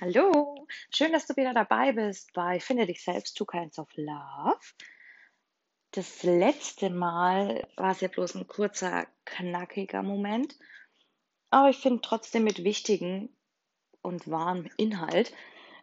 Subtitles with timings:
[0.00, 4.58] Hallo, schön, dass du wieder dabei bist bei Finde dich selbst, Two Kinds of Love.
[5.92, 10.58] Das letzte Mal war es ja bloß ein kurzer, knackiger Moment,
[11.50, 13.28] aber ich finde trotzdem mit wichtigen
[14.02, 15.32] und wahrem Inhalt.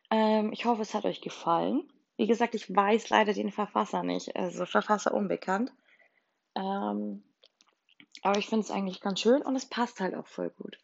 [0.10, 1.90] Ähm, ich hoffe, es hat euch gefallen.
[2.18, 5.72] Wie gesagt, ich weiß leider den Verfasser nicht, also Verfasser unbekannt.
[6.56, 7.24] Ähm,
[8.24, 10.78] aber ich finde es eigentlich ganz schön und es passt halt auch voll gut.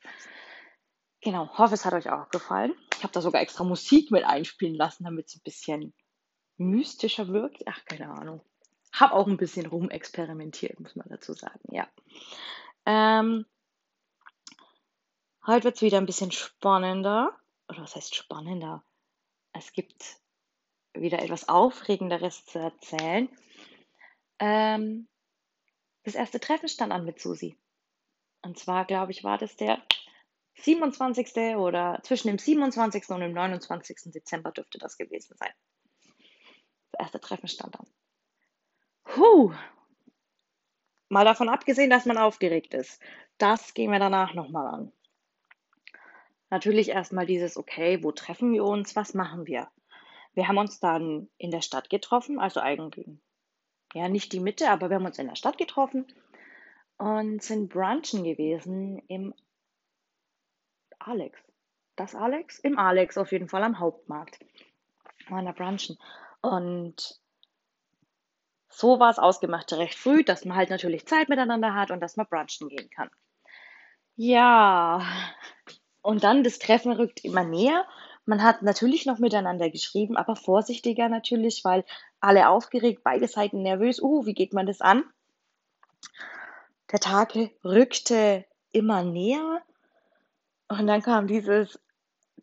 [1.22, 2.74] Genau, hoffe, es hat euch auch gefallen.
[2.96, 5.94] Ich habe da sogar extra Musik mit einspielen lassen, damit es ein bisschen
[6.58, 7.64] mystischer wirkt.
[7.68, 8.42] Ach, keine Ahnung.
[8.94, 11.88] Hab auch ein bisschen rumexperimentiert, muss man dazu sagen, ja.
[12.86, 13.46] Ähm,
[15.46, 17.38] heute wird es wieder ein bisschen spannender.
[17.68, 18.84] Oder was heißt spannender?
[19.54, 20.18] Es gibt
[20.94, 23.30] wieder etwas Aufregenderes zu erzählen.
[24.40, 25.08] Ähm,
[26.04, 27.58] das erste Treffen stand an mit Susi.
[28.42, 29.82] Und zwar, glaube ich, war das der
[30.60, 31.56] 27.
[31.58, 33.10] oder zwischen dem 27.
[33.10, 34.12] und dem 29.
[34.12, 35.52] Dezember dürfte das gewesen sein.
[36.92, 37.88] Das erste Treffen stand an.
[39.04, 39.54] Puh.
[41.10, 43.02] Mal davon abgesehen, dass man aufgeregt ist.
[43.38, 44.92] Das gehen wir danach nochmal an.
[46.50, 48.96] Natürlich erstmal dieses, okay, wo treffen wir uns?
[48.96, 49.70] Was machen wir?
[50.34, 53.08] Wir haben uns dann in der Stadt getroffen, also eigentlich,
[53.94, 56.06] ja, nicht die Mitte, aber wir haben uns in der Stadt getroffen
[56.98, 59.34] und sind brunchen gewesen im
[61.00, 61.40] Alex.
[61.96, 62.60] Das Alex?
[62.60, 64.40] Im Alex auf jeden Fall am Hauptmarkt.
[65.30, 65.98] Waren da brunchen.
[66.42, 67.20] Und
[68.70, 72.18] so war es ausgemacht recht früh, dass man halt natürlich Zeit miteinander hat und dass
[72.18, 73.10] man brunchen gehen kann.
[74.16, 75.06] Ja,
[76.02, 77.86] und dann das Treffen rückt immer näher.
[78.26, 81.86] Man hat natürlich noch miteinander geschrieben, aber vorsichtiger natürlich, weil
[82.20, 84.02] alle aufgeregt, beide Seiten nervös.
[84.02, 85.04] Uh, wie geht man das an?
[86.92, 89.62] Der Tag rückte immer näher
[90.70, 91.80] und dann kam dieses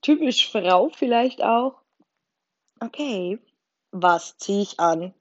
[0.00, 1.80] typisch Frau vielleicht auch.
[2.80, 3.39] Okay,
[3.91, 5.14] was ziehe ich an?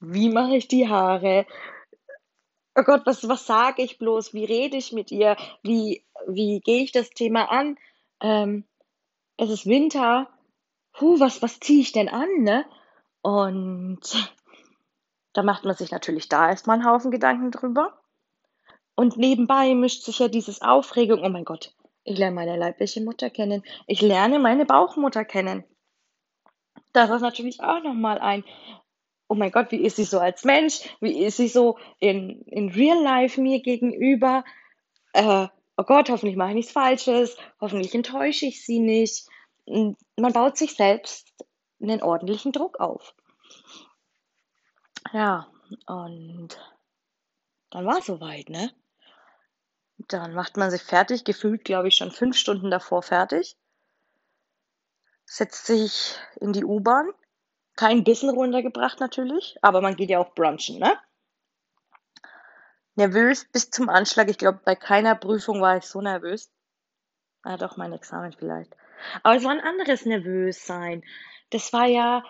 [0.00, 1.46] Wie mache ich die Haare?
[2.74, 4.32] Oh Gott, was, was sage ich bloß?
[4.32, 5.36] Wie rede ich mit ihr?
[5.62, 7.76] Wie, wie gehe ich das Thema an?
[8.20, 8.64] Ähm,
[9.36, 10.28] es ist Winter.
[10.92, 12.64] Puh, was, was ziehe ich denn an, ne?
[13.22, 14.00] Und
[15.32, 17.98] da macht man sich natürlich da erstmal einen Haufen Gedanken drüber.
[18.94, 21.74] Und nebenbei mischt sich ja dieses Aufregung, oh mein Gott,
[22.04, 23.62] ich lerne meine leibliche Mutter kennen.
[23.86, 25.64] Ich lerne meine Bauchmutter kennen.
[26.92, 28.44] Das ist natürlich auch nochmal ein,
[29.28, 30.80] oh mein Gott, wie ist sie so als Mensch?
[31.00, 34.44] Wie ist sie so in, in Real Life mir gegenüber?
[35.12, 35.46] Äh,
[35.76, 37.36] oh Gott, hoffentlich mache ich nichts Falsches.
[37.60, 39.26] Hoffentlich enttäusche ich sie nicht.
[39.66, 41.32] Man baut sich selbst
[41.80, 43.14] einen ordentlichen Druck auf.
[45.12, 45.48] Ja,
[45.86, 46.48] und
[47.70, 48.70] dann war es soweit, ne?
[50.12, 53.56] Dann macht man sich fertig, gefühlt, glaube ich, schon fünf Stunden davor fertig.
[55.24, 57.10] Setzt sich in die U-Bahn.
[57.76, 60.98] Kein Bissen runtergebracht natürlich, aber man geht ja auch brunchen, ne?
[62.96, 64.28] Nervös bis zum Anschlag.
[64.28, 66.50] Ich glaube, bei keiner Prüfung war ich so nervös.
[67.42, 68.76] Ah, doch, mein Examen vielleicht.
[69.22, 71.02] Aber es war ein anderes Nervössein.
[71.48, 72.22] Das war ja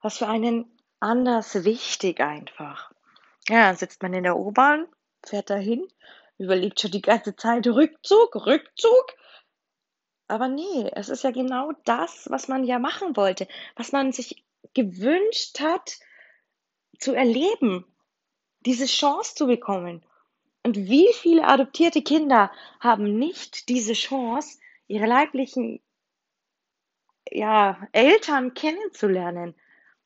[0.00, 2.92] was für einen anders wichtig einfach.
[3.48, 4.86] Ja, dann sitzt man in der U-Bahn,
[5.24, 5.86] fährt dahin,
[6.38, 9.06] überlegt schon die ganze Zeit Rückzug, Rückzug.
[10.28, 13.46] Aber nee, es ist ja genau das, was man ja machen wollte,
[13.76, 14.44] was man sich
[14.74, 15.98] gewünscht hat
[16.98, 17.84] zu erleben,
[18.60, 20.04] diese Chance zu bekommen.
[20.64, 25.80] Und wie viele adoptierte Kinder haben nicht diese Chance, ihre leiblichen
[27.28, 29.54] ja, Eltern kennenzulernen?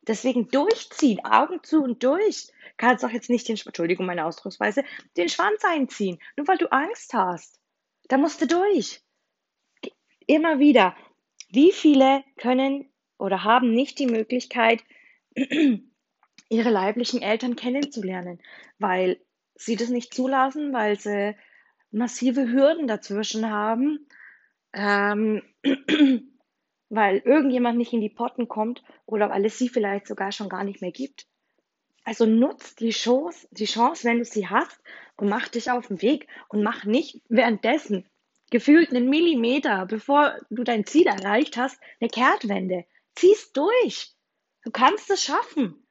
[0.06, 2.52] Deswegen durchziehen, Augen zu und durch.
[2.76, 4.84] Kannst doch jetzt nicht den, Entschuldigung, meine Ausdrucksweise,
[5.16, 7.60] den Schwanz einziehen, nur weil du Angst hast.
[8.08, 9.02] Da musst du durch.
[10.26, 10.96] Immer wieder.
[11.50, 14.84] Wie viele können oder haben nicht die Möglichkeit,
[15.34, 18.40] ihre leiblichen Eltern kennenzulernen,
[18.78, 19.20] weil
[19.54, 21.34] sie das nicht zulassen, weil sie
[21.90, 24.06] massive Hürden dazwischen haben.
[24.72, 25.42] Ähm,
[26.88, 30.65] weil irgendjemand nicht in die Potten kommt oder weil es sie vielleicht sogar schon gar
[30.65, 31.27] nicht mehr gibt.
[32.04, 34.80] Also nutz die Chance, die Chance, wenn du sie hast
[35.16, 38.09] und mach dich auf den Weg und mach nicht währenddessen
[38.50, 42.84] gefühlt einen Millimeter, bevor du dein Ziel erreicht hast, eine Kehrtwende.
[43.15, 44.12] Zieh's durch.
[44.62, 45.83] Du kannst es schaffen.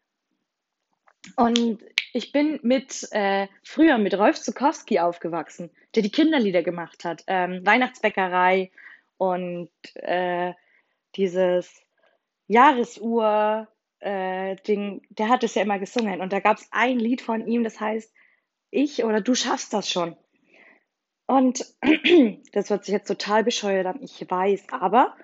[1.36, 1.84] Und
[2.14, 7.66] ich bin mit äh, früher mit Rolf Zukowski aufgewachsen, der die Kinderlieder gemacht hat, ähm,
[7.66, 8.72] Weihnachtsbäckerei
[9.18, 10.54] und äh,
[11.16, 11.82] dieses
[12.48, 13.68] Jahresuhr
[14.00, 17.48] äh, Ding, der hat es ja immer gesungen und da gab es ein Lied von
[17.48, 18.14] ihm, das heißt
[18.72, 20.16] Ich oder Du schaffst das schon.
[21.28, 21.66] Und
[22.52, 25.16] das hört sich jetzt total bescheuert an, ich weiß, aber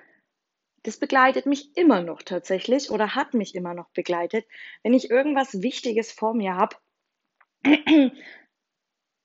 [0.83, 4.47] das begleitet mich immer noch tatsächlich oder hat mich immer noch begleitet,
[4.81, 6.75] wenn ich irgendwas Wichtiges vor mir habe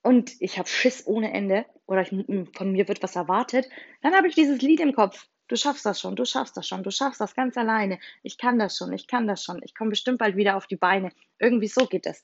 [0.03, 3.67] und ich habe Schiss ohne Ende oder ich, von mir wird was erwartet,
[4.01, 5.27] dann habe ich dieses Lied im Kopf.
[5.47, 7.99] Du schaffst das schon, du schaffst das schon, du schaffst das ganz alleine.
[8.21, 9.61] Ich kann das schon, ich kann das schon.
[9.63, 11.11] Ich komme bestimmt bald wieder auf die Beine.
[11.39, 12.23] Irgendwie so geht es.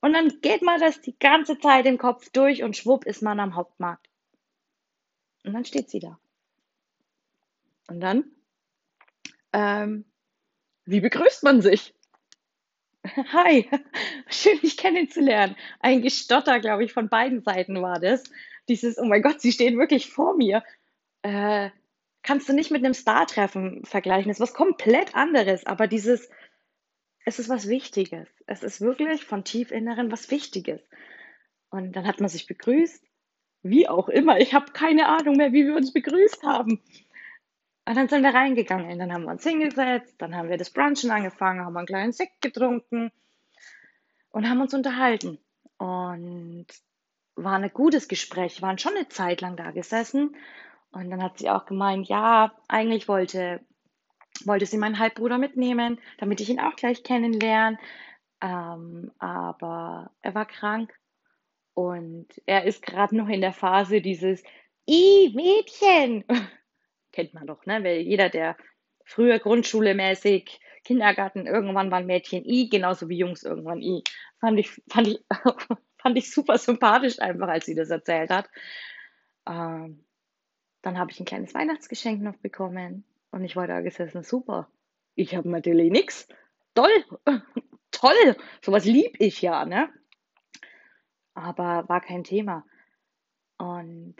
[0.00, 3.40] Und dann geht man das die ganze Zeit im Kopf durch und schwupp ist man
[3.40, 4.08] am Hauptmarkt.
[5.44, 6.18] Und dann steht sie da.
[7.88, 8.24] Und dann,
[9.52, 10.04] ähm,
[10.84, 11.92] wie begrüßt man sich?
[13.04, 13.68] Hi,
[14.28, 15.56] schön dich kennenzulernen.
[15.80, 18.22] Ein Gestotter, glaube ich, von beiden Seiten war das.
[18.68, 20.62] Dieses, oh mein Gott, sie stehen wirklich vor mir.
[21.22, 21.70] Äh,
[22.22, 24.28] kannst du nicht mit einem Star-Treffen vergleichen.
[24.28, 26.28] Das ist was komplett anderes, aber dieses,
[27.24, 28.28] es ist was Wichtiges.
[28.46, 30.80] Es ist wirklich von tief Inneren was Wichtiges.
[31.70, 33.04] Und dann hat man sich begrüßt,
[33.62, 34.38] wie auch immer.
[34.38, 36.82] Ich habe keine Ahnung mehr, wie wir uns begrüßt haben.
[37.86, 38.98] Und dann sind wir reingegangen.
[38.98, 42.40] Dann haben wir uns hingesetzt, dann haben wir das Brunchen angefangen, haben einen kleinen Sekt
[42.40, 43.10] getrunken
[44.30, 45.38] und haben uns unterhalten.
[45.78, 46.66] Und
[47.36, 50.36] war ein gutes Gespräch, waren schon eine Zeit lang da gesessen.
[50.92, 53.60] Und dann hat sie auch gemeint, ja, eigentlich wollte,
[54.44, 57.78] wollte sie meinen Halbbruder mitnehmen, damit ich ihn auch gleich kennenlerne.
[58.40, 60.92] Ähm, aber er war krank
[61.74, 64.42] und er ist gerade noch in der Phase dieses
[64.88, 66.24] I Mädchen.
[67.12, 67.84] Kennt man doch, ne?
[67.84, 68.56] Weil jeder, der
[69.04, 74.02] früher Grundschule mäßig, Kindergarten, irgendwann waren Mädchen I, genauso wie Jungs irgendwann I.
[74.40, 75.20] Fand ich, fand ich,
[75.98, 78.48] fand ich super sympathisch einfach, als sie das erzählt hat.
[79.46, 80.04] Ähm,
[80.82, 84.68] dann habe ich ein kleines Weihnachtsgeschenk noch bekommen und ich war da gesessen, super.
[85.14, 86.28] Ich habe natürlich nichts.
[86.74, 87.04] Toll,
[87.90, 89.92] toll, sowas lieb ich ja, ne?
[91.34, 92.64] Aber war kein Thema.
[93.58, 94.16] Und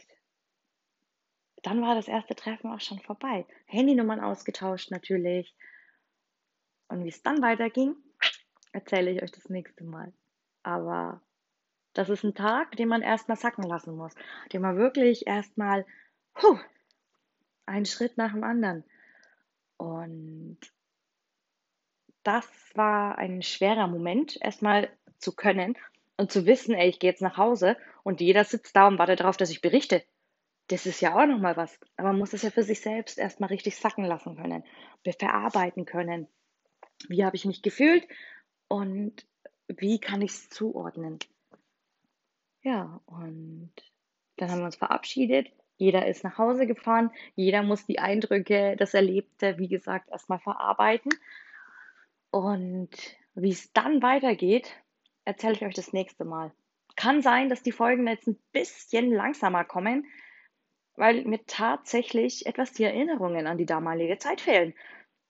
[1.63, 3.47] dann war das erste Treffen auch schon vorbei.
[3.67, 5.55] Handynummern ausgetauscht natürlich.
[6.89, 7.95] Und wie es dann weiterging,
[8.73, 10.13] erzähle ich euch das nächste Mal.
[10.63, 11.23] Aber
[11.93, 14.15] das ist ein Tag, den man erstmal sacken lassen muss,
[14.53, 15.87] den man wirklich erstmal
[16.35, 16.59] puh,
[17.67, 18.85] einen Schritt nach dem anderen.
[19.77, 20.59] Und
[22.23, 25.77] das war ein schwerer Moment, erstmal zu können
[26.17, 29.21] und zu wissen, ey, ich gehe jetzt nach Hause und jeder sitzt da und wartet
[29.21, 30.03] darauf, dass ich berichte.
[30.69, 31.79] Das ist ja auch nochmal was.
[31.97, 34.65] Aber man muss es ja für sich selbst erstmal richtig sacken lassen können,
[35.19, 36.29] verarbeiten können.
[37.09, 38.07] Wie habe ich mich gefühlt
[38.69, 39.27] und
[39.67, 41.19] wie kann ich es zuordnen?
[42.63, 43.73] Ja, und
[44.37, 45.51] dann haben wir uns verabschiedet
[45.81, 51.11] jeder ist nach Hause gefahren, jeder muss die Eindrücke, das Erlebte, wie gesagt, erstmal verarbeiten.
[52.31, 52.91] Und
[53.35, 54.71] wie es dann weitergeht,
[55.25, 56.53] erzähle ich euch das nächste Mal.
[56.97, 60.05] Kann sein, dass die Folgen jetzt ein bisschen langsamer kommen,
[60.97, 64.75] weil mir tatsächlich etwas die Erinnerungen an die damalige Zeit fehlen.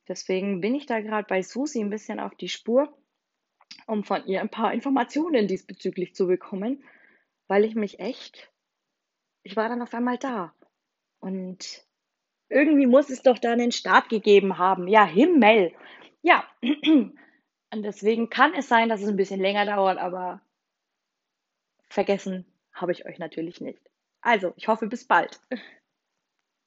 [0.09, 2.93] Deswegen bin ich da gerade bei Susi ein bisschen auf die Spur,
[3.87, 6.83] um von ihr ein paar Informationen diesbezüglich zu bekommen,
[7.47, 8.50] weil ich mich echt
[9.43, 10.55] ich war dann auf einmal da.
[11.21, 11.85] Und
[12.49, 14.89] irgendwie muss es doch da einen Start gegeben haben.
[14.89, 15.73] Ja, Himmel.
[16.23, 17.15] Ja, und
[17.73, 20.41] deswegen kann es sein, dass es ein bisschen länger dauert, aber
[21.89, 23.81] vergessen habe ich euch natürlich nicht.
[24.21, 25.41] Also, ich hoffe, bis bald.